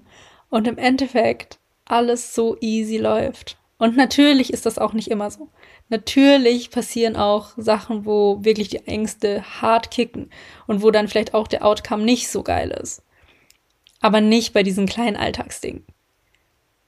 und 0.50 0.66
im 0.66 0.78
Endeffekt 0.78 1.60
alles 1.84 2.34
so 2.34 2.56
easy 2.60 2.96
läuft. 2.96 3.56
Und 3.78 3.96
natürlich 3.96 4.52
ist 4.52 4.66
das 4.66 4.78
auch 4.78 4.92
nicht 4.92 5.08
immer 5.08 5.30
so. 5.30 5.48
Natürlich 5.88 6.70
passieren 6.70 7.16
auch 7.16 7.52
Sachen, 7.56 8.06
wo 8.06 8.44
wirklich 8.44 8.68
die 8.68 8.86
Ängste 8.86 9.42
hart 9.60 9.90
kicken 9.90 10.30
und 10.66 10.82
wo 10.82 10.90
dann 10.90 11.08
vielleicht 11.08 11.34
auch 11.34 11.48
der 11.48 11.64
Outcome 11.64 12.04
nicht 12.04 12.28
so 12.28 12.42
geil 12.42 12.70
ist. 12.70 13.02
Aber 14.00 14.20
nicht 14.20 14.52
bei 14.52 14.62
diesen 14.62 14.86
kleinen 14.86 15.16
Alltagsdingen. 15.16 15.84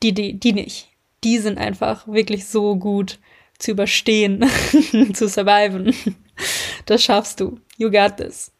Die, 0.03 0.13
die, 0.13 0.39
die 0.39 0.53
nicht. 0.53 0.89
Die 1.25 1.39
sind 1.39 1.59
einfach 1.59 2.07
wirklich 2.07 2.47
so 2.47 2.77
gut 2.77 3.19
zu 3.59 3.73
überstehen, 3.73 4.45
zu 5.15 5.29
surviven. 5.29 5.95
Das 6.85 7.03
schaffst 7.03 7.41
du. 7.41 7.59
You 7.79 7.91
got 7.91 8.19
this. 8.19 8.53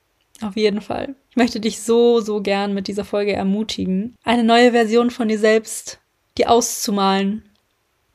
Auf 0.43 0.57
jeden 0.57 0.81
Fall. 0.81 1.15
Ich 1.31 1.37
möchte 1.37 1.61
dich 1.61 1.81
so, 1.81 2.21
so 2.21 2.41
gern 2.41 2.75
mit 2.75 2.89
dieser 2.89 3.05
Folge 3.05 3.33
ermutigen, 3.35 4.17
eine 4.25 4.45
neue 4.45 4.73
Version 4.73 5.11
von 5.11 5.29
dir 5.29 5.39
selbst 5.39 6.01
dir 6.37 6.51
auszumalen, 6.51 7.43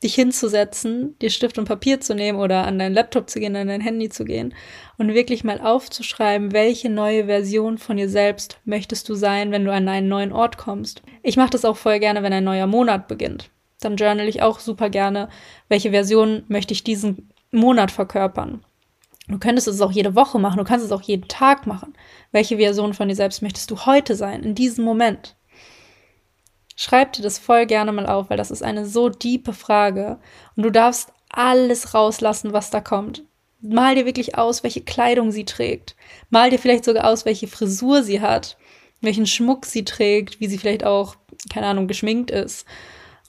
dich 0.04 0.16
hinzusetzen, 0.16 1.18
dir 1.20 1.30
Stift 1.30 1.58
und 1.58 1.66
Papier 1.66 2.02
zu 2.02 2.16
nehmen 2.16 2.40
oder 2.40 2.66
an 2.66 2.80
deinen 2.80 2.96
Laptop 2.96 3.30
zu 3.30 3.40
gehen, 3.40 3.56
an 3.56 3.68
dein 3.68 3.82
Handy 3.82 4.10
zu 4.10 4.26
gehen 4.26 4.54
und 4.98 5.14
wirklich 5.14 5.44
mal 5.44 5.62
aufzuschreiben, 5.62 6.54
welche 6.54 6.90
neue 6.90 7.26
Version 7.26 7.78
von 7.78 7.98
dir 7.98 8.10
selbst 8.10 8.60
möchtest 8.66 9.08
du 9.10 9.16
sein, 9.16 9.52
wenn 9.52 9.66
du 9.66 9.72
an 9.72 9.88
einen 9.88 10.08
neuen 10.08 10.32
Ort 10.32 10.58
kommst. 10.58 11.04
Ich 11.22 11.38
mache 11.38 11.52
das 11.52 11.66
auch 11.66 11.78
voll 11.78 12.00
gerne, 12.00 12.24
wenn 12.24 12.34
ein 12.34 12.44
neuer 12.44 12.68
Monat 12.68 13.08
beginnt. 13.08 13.52
Dann 13.80 13.96
journal 13.96 14.28
ich 14.28 14.42
auch 14.42 14.60
super 14.60 14.90
gerne, 14.90 15.30
welche 15.70 15.92
Version 15.92 16.44
möchte 16.48 16.74
ich 16.74 16.84
diesen 16.84 17.30
Monat 17.52 17.92
verkörpern. 17.92 18.64
Du 19.28 19.40
könntest 19.40 19.68
es 19.68 19.82
auch 19.82 19.92
jede 19.92 20.16
Woche 20.16 20.40
machen, 20.40 20.58
du 20.58 20.64
kannst 20.64 20.86
es 20.86 20.92
auch 20.92 21.02
jeden 21.02 21.28
Tag 21.28 21.68
machen. 21.68 21.94
Welche 22.32 22.58
Version 22.58 22.94
von 22.94 23.08
dir 23.08 23.16
selbst 23.16 23.42
möchtest 23.42 23.70
du 23.72 23.86
heute 23.86 24.16
sein, 24.16 24.44
in 24.44 24.56
diesem 24.56 24.84
Moment? 24.84 25.36
Schreib 26.82 27.14
dir 27.14 27.22
das 27.22 27.38
voll 27.38 27.68
gerne 27.68 27.92
mal 27.92 28.08
auf, 28.08 28.32
weil 28.32 28.38
das 28.38 28.50
ist 28.50 28.64
eine 28.64 28.88
so 28.88 29.08
diepe 29.08 29.54
Frage. 29.54 30.18
Und 30.56 30.64
du 30.64 30.72
darfst 30.72 31.14
alles 31.30 31.94
rauslassen, 31.94 32.54
was 32.54 32.72
da 32.72 32.82
kommt. 32.82 33.24
Mal 33.62 33.94
dir 33.94 34.08
wirklich 34.08 34.36
aus, 34.36 34.64
welche 34.64 34.82
Kleidung 34.82 35.30
sie 35.30 35.46
trägt. 35.46 35.96
Mal 36.32 36.50
dir 36.50 36.58
vielleicht 36.58 36.84
sogar 36.84 37.08
aus, 37.08 37.24
welche 37.24 37.48
Frisur 37.48 38.02
sie 38.02 38.20
hat, 38.20 38.58
welchen 39.00 39.28
Schmuck 39.28 39.68
sie 39.68 39.86
trägt, 39.86 40.40
wie 40.40 40.48
sie 40.48 40.58
vielleicht 40.58 40.84
auch, 40.84 41.18
keine 41.54 41.68
Ahnung, 41.68 41.88
geschminkt 41.88 42.32
ist, 42.32 42.66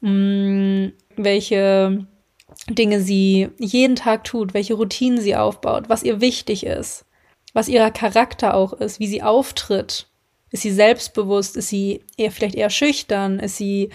mh, 0.00 0.11
mm, 0.11 0.92
welche 1.16 2.06
Dinge 2.71 3.02
sie 3.02 3.50
jeden 3.59 3.97
Tag 3.97 4.25
tut, 4.25 4.54
welche 4.54 4.73
Routinen 4.73 5.21
sie 5.21 5.37
aufbaut, 5.37 5.90
was 5.90 6.04
ihr 6.04 6.23
wichtig 6.23 6.64
ist, 6.64 7.04
was 7.52 7.68
ihrer 7.68 7.90
Charakter 7.90 8.54
auch 8.54 8.73
ist, 8.73 8.99
wie 8.99 9.09
sie 9.09 9.23
auftritt, 9.23 10.09
ist 10.52 10.62
sie 10.62 10.71
selbstbewusst? 10.71 11.56
Ist 11.56 11.68
sie 11.68 12.04
eher 12.16 12.30
vielleicht 12.30 12.54
eher 12.54 12.71
schüchtern? 12.71 13.40
Ist 13.40 13.56
sie 13.56 13.88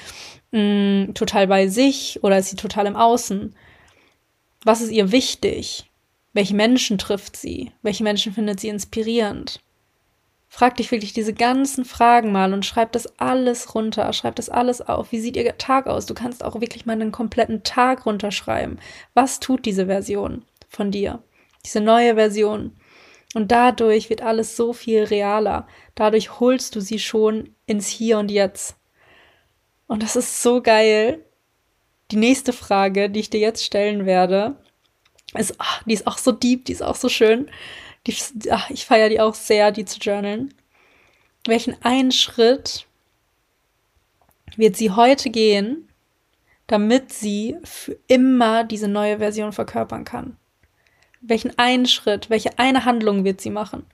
mh, 0.52 0.60
mm, 0.60 1.14
total 1.14 1.48
bei 1.48 1.68
sich 1.68 2.20
oder 2.24 2.40
ist 2.40 2.50
sie 2.50 2.56
total 2.56 2.88
im 2.88 2.96
Außen? 2.96 3.56
Was 4.64 4.82
ist 4.82 4.92
ihr 4.92 5.12
wichtig? 5.12 5.90
Welche 6.34 6.56
Menschen 6.56 6.98
trifft 6.98 7.38
sie? 7.38 7.72
Welche 7.84 8.04
Menschen 8.04 8.34
findet 8.34 8.60
sie 8.60 8.68
inspirierend? 8.70 9.62
Frag 10.50 10.78
dich 10.78 10.92
wirklich 10.92 11.14
diese 11.14 11.34
ganzen 11.34 11.86
Fragen 11.86 12.32
mal 12.32 12.54
und 12.54 12.66
schreib 12.66 12.92
das 12.94 13.20
alles 13.20 13.76
runter, 13.76 14.12
schreib 14.14 14.36
das 14.36 14.50
alles 14.50 14.82
auf. 14.82 15.12
Wie 15.12 15.20
sieht 15.20 15.36
ihr 15.36 15.58
Tag 15.58 15.88
aus? 15.88 16.06
Du 16.06 16.14
kannst 16.14 16.44
auch 16.44 16.60
wirklich 16.60 16.86
mal 16.86 16.94
einen 16.94 17.12
kompletten 17.12 17.64
Tag 17.64 18.06
runterschreiben. 18.06 18.80
Was 19.14 19.40
tut 19.40 19.66
diese 19.66 19.86
Version 19.86 20.44
von 20.70 20.90
dir? 20.90 21.22
Diese 21.66 21.82
neue 21.82 22.16
Version. 22.16 22.72
Und 23.34 23.52
dadurch 23.52 24.10
wird 24.10 24.22
alles 24.22 24.56
so 24.56 24.74
viel 24.74 25.04
realer. 25.04 25.68
Dadurch 25.96 26.40
holst 26.40 26.76
du 26.76 26.80
sie 26.80 27.00
schon 27.00 27.56
ins 27.66 27.88
Hier 27.88 28.18
und 28.20 28.32
Jetzt. 28.32 28.78
Und 29.88 30.04
das 30.04 30.16
ist 30.16 30.42
so 30.42 30.62
geil. 30.62 31.24
Die 32.12 32.16
nächste 32.18 32.54
Frage, 32.54 33.10
die 33.10 33.20
ich 33.20 33.30
dir 33.30 33.40
jetzt 33.40 33.64
stellen 33.64 34.06
werde, 34.06 34.56
ist, 35.34 35.56
ach, 35.58 35.84
die 35.84 35.94
ist 35.94 36.08
auch 36.08 36.18
so 36.18 36.32
deep, 36.32 36.66
die 36.66 36.72
ist 36.72 36.84
auch 36.84 36.96
so 36.96 37.10
schön. 37.10 37.50
Die, 38.06 38.16
ach, 38.50 38.70
ich 38.70 38.86
feiere 38.86 39.10
die 39.10 39.20
auch 39.20 39.36
sehr, 39.36 39.72
die 39.72 39.86
zu 39.86 40.00
journalen. 40.00 40.54
Welchen 41.46 41.82
einen 41.84 42.12
Schritt 42.12 42.86
wird 44.56 44.78
sie 44.78 44.92
heute 44.92 45.30
gehen, 45.30 45.90
damit 46.68 47.12
sie 47.12 47.58
für 47.64 47.98
immer 48.08 48.64
diese 48.64 48.88
neue 48.88 49.20
Version 49.20 49.52
verkörpern 49.52 50.06
kann? 50.06 50.38
Welchen 51.22 51.58
einen 51.58 51.86
Schritt, 51.86 52.30
welche 52.30 52.58
eine 52.60 52.86
Handlung 52.86 53.24
wird 53.24 53.42
sie 53.42 53.50
machen? 53.50 53.86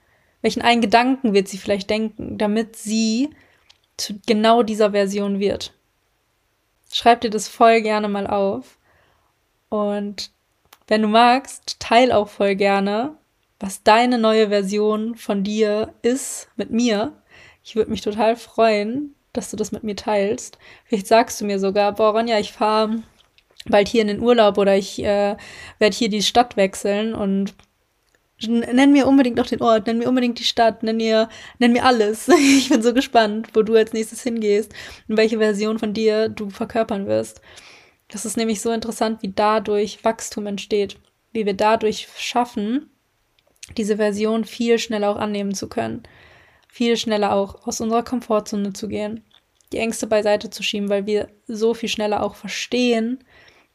Welchen 0.42 0.62
einen 0.62 0.80
Gedanken 0.80 1.32
wird 1.32 1.48
sie 1.48 1.58
vielleicht 1.58 1.88
denken, 1.88 2.36
damit 2.36 2.76
sie 2.76 3.30
zu 3.96 4.20
genau 4.26 4.62
dieser 4.62 4.90
Version 4.90 5.38
wird? 5.40 5.72
Schreib 6.92 7.22
dir 7.22 7.30
das 7.30 7.48
voll 7.48 7.80
gerne 7.80 8.08
mal 8.08 8.26
auf. 8.26 8.78
Und 9.68 10.30
wenn 10.86 11.02
du 11.02 11.08
magst, 11.08 11.80
teil 11.80 12.12
auch 12.12 12.28
voll 12.28 12.54
gerne, 12.56 13.16
was 13.58 13.82
deine 13.82 14.18
neue 14.18 14.48
Version 14.48 15.14
von 15.14 15.42
dir 15.42 15.94
ist 16.02 16.48
mit 16.56 16.70
mir. 16.70 17.14
Ich 17.62 17.76
würde 17.76 17.90
mich 17.90 18.02
total 18.02 18.36
freuen, 18.36 19.14
dass 19.32 19.50
du 19.50 19.56
das 19.56 19.72
mit 19.72 19.82
mir 19.82 19.96
teilst. 19.96 20.58
Vielleicht 20.84 21.06
sagst 21.06 21.40
du 21.40 21.46
mir 21.46 21.58
sogar, 21.58 21.92
boah, 21.92 22.10
Ronja, 22.10 22.38
ich 22.38 22.52
fahre 22.52 23.02
bald 23.66 23.88
hier 23.88 24.02
in 24.02 24.08
den 24.08 24.20
Urlaub 24.20 24.58
oder 24.58 24.76
ich 24.76 25.02
äh, 25.02 25.36
werde 25.78 25.96
hier 25.96 26.08
die 26.08 26.22
Stadt 26.22 26.56
wechseln 26.56 27.14
und 27.14 27.54
nenn 28.46 28.92
mir 28.92 29.06
unbedingt 29.06 29.36
noch 29.36 29.46
den 29.46 29.62
Ort, 29.62 29.86
nenn 29.86 29.98
mir 29.98 30.08
unbedingt 30.08 30.38
die 30.38 30.44
Stadt, 30.44 30.82
nenn 30.82 30.96
mir, 30.96 31.28
nenn 31.58 31.72
mir 31.72 31.84
alles. 31.84 32.28
Ich 32.38 32.68
bin 32.68 32.82
so 32.82 32.92
gespannt, 32.92 33.48
wo 33.54 33.62
du 33.62 33.74
als 33.74 33.92
nächstes 33.92 34.22
hingehst 34.22 34.72
und 35.08 35.16
welche 35.16 35.38
Version 35.38 35.78
von 35.78 35.94
dir 35.94 36.28
du 36.28 36.50
verkörpern 36.50 37.06
wirst. 37.06 37.40
Das 38.08 38.24
ist 38.24 38.36
nämlich 38.36 38.60
so 38.60 38.70
interessant, 38.70 39.22
wie 39.22 39.32
dadurch 39.34 40.04
Wachstum 40.04 40.46
entsteht, 40.46 40.96
wie 41.32 41.46
wir 41.46 41.54
dadurch 41.54 42.08
schaffen, 42.16 42.90
diese 43.76 43.96
Version 43.96 44.44
viel 44.44 44.78
schneller 44.78 45.10
auch 45.10 45.16
annehmen 45.16 45.54
zu 45.54 45.68
können, 45.68 46.02
viel 46.68 46.96
schneller 46.96 47.32
auch 47.32 47.66
aus 47.66 47.80
unserer 47.80 48.02
Komfortzone 48.02 48.72
zu 48.74 48.88
gehen, 48.88 49.24
die 49.72 49.78
Ängste 49.78 50.06
beiseite 50.06 50.50
zu 50.50 50.62
schieben, 50.62 50.90
weil 50.90 51.06
wir 51.06 51.28
so 51.46 51.72
viel 51.72 51.88
schneller 51.88 52.22
auch 52.22 52.34
verstehen, 52.34 53.24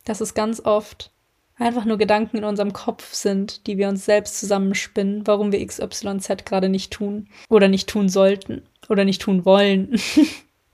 dass 0.10 0.22
es 0.22 0.34
ganz 0.34 0.60
oft 0.66 1.12
einfach 1.60 1.86
nur 1.86 1.98
Gedanken 1.98 2.38
in 2.38 2.44
unserem 2.44 2.74
Kopf 2.74 3.13
sind, 3.13 3.68
die 3.68 3.78
wir 3.78 3.89
uns 3.89 4.06
selbst 4.06 4.39
zusammenspinnen, 4.39 5.28
warum 5.28 5.51
wir 5.51 5.66
XYZ 5.66 6.46
gerade 6.46 6.70
nicht 6.70 6.92
tun 6.92 7.28
oder 7.50 7.68
nicht 7.68 7.88
tun 7.88 8.10
sollten 8.10 8.63
oder 8.89 9.06
nicht 9.06 9.22
tun 9.22 9.46
wollen. 9.46 10.00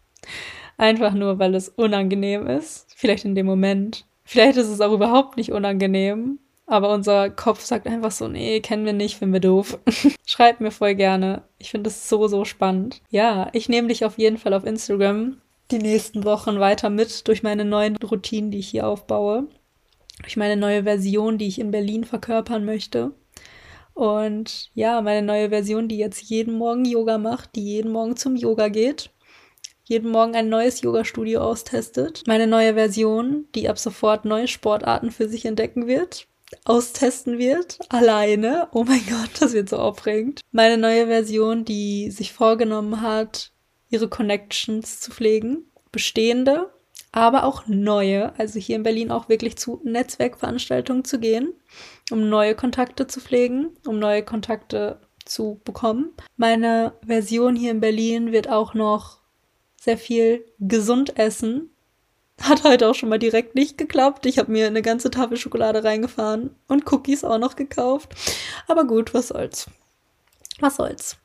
einfach 0.77 1.13
nur, 1.13 1.39
weil 1.39 1.55
es 1.55 1.69
unangenehm 1.69 2.47
ist, 2.47 2.87
vielleicht 2.95 3.25
in 3.25 3.35
dem 3.35 3.45
Moment. 3.45 4.05
Vielleicht 4.23 4.57
ist 4.57 4.69
es 4.69 4.81
auch 4.81 4.93
überhaupt 4.93 5.37
nicht 5.37 5.51
unangenehm, 5.51 6.39
aber 6.65 6.93
unser 6.93 7.29
Kopf 7.29 7.61
sagt 7.61 7.87
einfach 7.87 8.11
so, 8.11 8.27
nee, 8.27 8.59
kennen 8.61 8.85
wir 8.85 8.93
nicht, 8.93 9.17
finden 9.17 9.33
wir 9.33 9.41
doof. 9.41 9.79
Schreibt 10.25 10.61
mir 10.61 10.71
voll 10.71 10.95
gerne. 10.95 11.43
Ich 11.57 11.71
finde 11.71 11.89
es 11.89 12.09
so, 12.09 12.27
so 12.27 12.45
spannend. 12.45 13.01
Ja, 13.09 13.49
ich 13.53 13.69
nehme 13.69 13.89
dich 13.89 14.05
auf 14.05 14.17
jeden 14.17 14.37
Fall 14.37 14.53
auf 14.53 14.65
Instagram 14.65 15.37
die 15.71 15.79
nächsten 15.79 16.23
Wochen 16.23 16.59
weiter 16.59 16.89
mit 16.89 17.27
durch 17.27 17.43
meine 17.43 17.65
neuen 17.65 17.95
Routinen, 17.97 18.51
die 18.51 18.59
ich 18.59 18.69
hier 18.69 18.87
aufbaue. 18.87 19.47
durch 20.21 20.37
meine 20.37 20.55
neue 20.57 20.83
Version, 20.83 21.37
die 21.37 21.47
ich 21.47 21.59
in 21.59 21.71
Berlin 21.71 22.03
verkörpern 22.05 22.65
möchte. 22.65 23.11
Und 23.93 24.71
ja, 24.73 25.01
meine 25.01 25.25
neue 25.25 25.49
Version, 25.49 25.87
die 25.87 25.97
jetzt 25.97 26.21
jeden 26.21 26.57
Morgen 26.57 26.85
Yoga 26.85 27.17
macht, 27.17 27.55
die 27.55 27.63
jeden 27.63 27.91
Morgen 27.91 28.17
zum 28.17 28.35
Yoga 28.35 28.67
geht, 28.67 29.09
jeden 29.85 30.11
Morgen 30.11 30.35
ein 30.35 30.49
neues 30.49 30.81
Yoga-Studio 30.81 31.41
austestet. 31.41 32.23
Meine 32.27 32.47
neue 32.47 32.73
Version, 32.73 33.47
die 33.55 33.69
ab 33.69 33.79
sofort 33.79 34.25
neue 34.25 34.47
Sportarten 34.47 35.11
für 35.11 35.29
sich 35.29 35.45
entdecken 35.45 35.87
wird, 35.87 36.27
austesten 36.65 37.37
wird, 37.37 37.79
alleine. 37.89 38.67
Oh 38.73 38.83
mein 38.83 39.05
Gott, 39.07 39.29
das 39.39 39.53
wird 39.53 39.69
so 39.69 39.77
aufregend. 39.77 40.41
Meine 40.51 40.77
neue 40.77 41.07
Version, 41.07 41.63
die 41.65 42.11
sich 42.11 42.33
vorgenommen 42.33 43.01
hat, 43.01 43.51
ihre 43.89 44.09
Connections 44.09 44.99
zu 44.99 45.11
pflegen, 45.11 45.65
bestehende, 45.91 46.71
aber 47.11 47.45
auch 47.45 47.65
neue, 47.67 48.37
also 48.37 48.59
hier 48.59 48.75
in 48.75 48.83
Berlin 48.83 49.11
auch 49.11 49.29
wirklich 49.29 49.57
zu 49.57 49.79
Netzwerkveranstaltungen 49.83 51.05
zu 51.05 51.19
gehen, 51.19 51.53
um 52.11 52.29
neue 52.29 52.55
Kontakte 52.55 53.07
zu 53.07 53.21
pflegen, 53.21 53.69
um 53.87 53.99
neue 53.99 54.23
Kontakte 54.23 54.99
zu 55.23 55.61
bekommen. 55.63 56.13
Meine 56.37 56.93
Version 57.05 57.55
hier 57.55 57.71
in 57.71 57.79
Berlin 57.79 58.31
wird 58.31 58.49
auch 58.49 58.73
noch 58.73 59.19
sehr 59.79 59.97
viel 59.97 60.45
gesund 60.59 61.17
essen. 61.17 61.69
Hat 62.41 62.63
heute 62.65 62.89
auch 62.89 62.95
schon 62.95 63.09
mal 63.09 63.19
direkt 63.19 63.55
nicht 63.55 63.77
geklappt. 63.77 64.25
Ich 64.25 64.37
habe 64.37 64.51
mir 64.51 64.67
eine 64.67 64.81
ganze 64.81 65.09
Tafel 65.09 65.37
Schokolade 65.37 65.83
reingefahren 65.83 66.53
und 66.67 66.91
Cookies 66.91 67.23
auch 67.23 67.37
noch 67.37 67.55
gekauft. 67.55 68.13
Aber 68.67 68.85
gut, 68.85 69.13
was 69.13 69.29
soll's. 69.29 69.67
Was 70.59 70.77
soll's. 70.77 71.17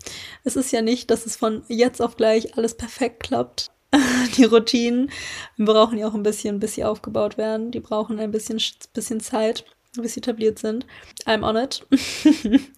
Es 0.45 0.57
ist 0.57 0.73
ja 0.73 0.83
nicht, 0.83 1.11
dass 1.11 1.27
es 1.27 1.37
von 1.37 1.63
jetzt 1.69 2.03
auf 2.03 2.17
gleich 2.17 2.57
alles 2.57 2.77
perfekt 2.77 3.23
klappt. 3.23 3.71
die 4.37 4.45
Routinen 4.45 5.11
brauchen 5.59 5.99
ja 5.99 6.09
auch 6.09 6.15
ein 6.15 6.23
bisschen, 6.23 6.61
bis 6.61 6.75
sie 6.75 6.85
aufgebaut 6.85 7.39
werden. 7.39 7.71
Die 7.71 7.81
brauchen 7.81 8.19
ein 8.19 8.31
bisschen, 8.31 8.61
bisschen 8.93 9.21
Zeit, 9.21 9.65
bis 9.97 10.15
sie 10.15 10.21
etabliert 10.21 10.59
sind. 10.59 10.87
I'm 11.27 11.47
on 11.49 11.57
it. 11.57 11.87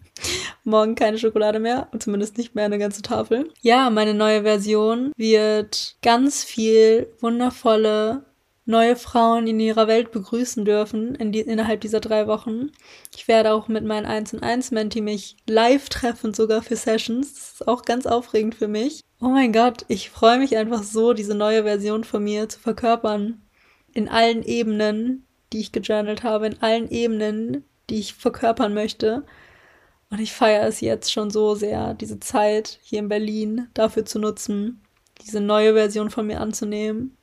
Morgen 0.65 0.95
keine 0.95 1.19
Schokolade 1.19 1.59
mehr, 1.59 1.89
zumindest 1.99 2.39
nicht 2.39 2.55
mehr 2.55 2.65
eine 2.65 2.79
ganze 2.79 3.03
Tafel. 3.03 3.51
Ja, 3.61 3.91
meine 3.91 4.15
neue 4.15 4.43
Version 4.43 5.13
wird 5.17 5.97
ganz 6.03 6.45
viel 6.45 7.13
wundervolle 7.21 8.25
neue 8.73 8.97
Frauen 8.97 9.47
in 9.47 9.61
ihrer 9.61 9.87
Welt 9.87 10.11
begrüßen 10.11 10.65
dürfen 10.65 11.15
in 11.15 11.31
die, 11.31 11.41
innerhalb 11.41 11.81
dieser 11.83 12.01
drei 12.01 12.27
Wochen. 12.27 12.73
Ich 13.15 13.29
werde 13.29 13.53
auch 13.53 13.69
mit 13.69 13.85
meinen 13.85 14.07
1 14.07 14.35
und 14.35 14.43
1 14.43 14.73
Menti 14.73 15.01
mich 15.01 15.37
live 15.47 15.89
treffen, 15.89 16.35
sogar 16.35 16.63
für 16.63 16.75
Sessions. 16.75 17.35
Das 17.35 17.53
ist 17.53 17.69
auch 17.69 17.85
ganz 17.85 18.07
aufregend 18.07 18.57
für 18.57 18.67
mich. 18.67 19.03
Oh 19.21 19.29
mein 19.29 19.53
Gott, 19.53 19.85
ich 19.87 20.11
freue 20.11 20.39
mich 20.39 20.57
einfach 20.57 20.83
so, 20.83 21.13
diese 21.13 21.37
neue 21.37 21.63
Version 21.63 22.03
von 22.03 22.25
mir 22.25 22.49
zu 22.49 22.59
verkörpern. 22.59 23.41
In 23.93 24.09
allen 24.09 24.43
Ebenen, 24.43 25.25
die 25.53 25.61
ich 25.61 25.71
gejournalt 25.71 26.25
habe, 26.25 26.47
in 26.49 26.61
allen 26.61 26.91
Ebenen, 26.91 27.65
die 27.89 28.01
ich 28.01 28.15
verkörpern 28.15 28.75
möchte. 28.75 29.23
Und 30.11 30.19
ich 30.19 30.33
feiere 30.33 30.67
es 30.67 30.81
jetzt 30.81 31.13
schon 31.13 31.31
so 31.31 31.55
sehr, 31.55 31.95
diese 31.95 32.19
Zeit 32.19 32.81
hier 32.83 32.99
in 32.99 33.09
Berlin 33.09 33.69
dafür 33.75 34.05
zu 34.05 34.19
nutzen, 34.19 34.83
diese 35.23 35.41
neue 35.41 35.75
Version 35.75 36.11
von 36.11 36.27
mir 36.27 36.41
anzunehmen. 36.41 37.17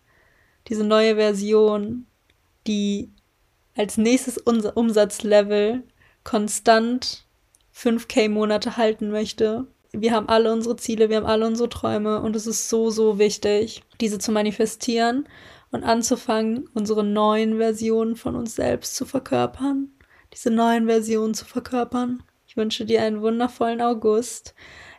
Diese 0.70 0.84
neue 0.84 1.16
Version, 1.16 2.06
die 2.68 3.10
als 3.76 3.98
nächstes 3.98 4.38
Umsatzlevel 4.38 5.84
konstant 6.24 7.26
5k 7.74 8.30
Monate 8.30 8.78
halten 8.78 9.10
möchte 9.10 9.68
wir 9.92 10.14
haben 10.14 10.30
alle 10.30 10.54
unsere 10.54 10.76
Ziele, 10.76 11.10
wir 11.10 11.18
haben 11.18 11.26
alle 11.26 11.48
unsere 11.48 11.70
Träume 11.70 12.22
und 12.22 12.36
es 12.36 12.46
ist 12.46 12.70
so, 12.70 12.92
so 12.92 13.18
wichtig, 13.18 13.84
diese 14.00 14.20
zu 14.20 14.32
manifestieren 14.32 15.28
und 15.72 15.84
anzufangen, 15.84 16.70
unsere 16.74 17.04
neuen 17.04 17.58
Versionen 17.58 18.16
von 18.16 18.36
uns 18.36 18.56
selbst 18.56 18.96
zu 18.96 19.06
verkörpern, 19.06 19.90
diese 20.34 20.52
neuen 20.52 20.86
Versionen 20.86 21.34
zu 21.34 21.46
verkörpern. 21.46 22.22
Ich 22.48 22.56
wünsche 22.56 22.86
dir 22.86 23.02
einen 23.02 23.22
wundervollen 23.22 23.82
August. 23.82 24.54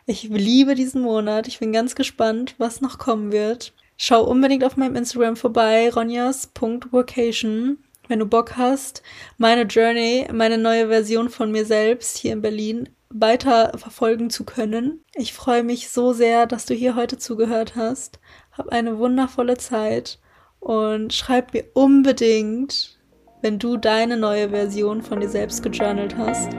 Ich 0.05 0.23
liebe 0.23 0.75
diesen 0.75 1.01
Monat. 1.01 1.47
Ich 1.47 1.59
bin 1.59 1.73
ganz 1.73 1.95
gespannt, 1.95 2.55
was 2.57 2.81
noch 2.81 2.97
kommen 2.97 3.31
wird. 3.31 3.73
Schau 4.03 4.23
unbedingt 4.23 4.63
auf 4.63 4.77
meinem 4.77 4.95
Instagram 4.95 5.35
vorbei, 5.35 5.91
ronjas.vocation 5.91 7.77
wenn 8.07 8.17
du 8.17 8.25
Bock 8.25 8.57
hast, 8.57 9.03
meine 9.37 9.61
Journey, 9.61 10.27
meine 10.33 10.57
neue 10.57 10.87
Version 10.87 11.29
von 11.29 11.51
mir 11.51 11.65
selbst 11.65 12.17
hier 12.17 12.33
in 12.33 12.41
Berlin 12.41 12.89
weiter 13.09 13.71
verfolgen 13.77 14.31
zu 14.31 14.43
können. 14.43 15.05
Ich 15.13 15.33
freue 15.33 15.63
mich 15.63 15.89
so 15.89 16.13
sehr, 16.13 16.47
dass 16.47 16.65
du 16.65 16.73
hier 16.73 16.95
heute 16.95 17.19
zugehört 17.19 17.75
hast. 17.75 18.19
Hab 18.51 18.69
eine 18.69 18.97
wundervolle 18.97 19.57
Zeit 19.57 20.19
und 20.59 21.13
schreib 21.13 21.53
mir 21.53 21.65
unbedingt, 21.75 22.99
wenn 23.43 23.59
du 23.59 23.77
deine 23.77 24.17
neue 24.17 24.49
Version 24.49 25.03
von 25.03 25.21
dir 25.21 25.29
selbst 25.29 25.61
gejournalt 25.61 26.17
hast. 26.17 26.49